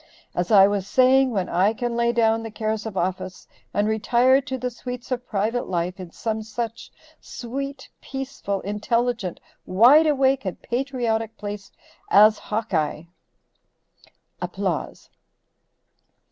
As 0.33 0.49
I 0.49 0.67
was 0.67 0.87
saying, 0.87 1.29
when 1.29 1.47
I 1.47 1.73
can 1.73 1.95
lay 1.95 2.11
down 2.11 2.41
the 2.41 2.49
cares 2.49 2.87
of 2.87 2.97
office 2.97 3.47
and 3.71 3.87
retire 3.87 4.41
to 4.41 4.57
the 4.57 4.71
sweets 4.71 5.11
of 5.11 5.27
private 5.27 5.67
life 5.69 5.99
in 5.99 6.09
some 6.09 6.41
such 6.41 6.89
sweet, 7.19 7.87
peaceful, 8.01 8.61
intelligent, 8.61 9.39
wide 9.67 10.07
awake 10.07 10.43
and 10.43 10.59
patriotic 10.59 11.37
place 11.37 11.71
as 12.09 12.39
Hawkeye. 12.39 13.03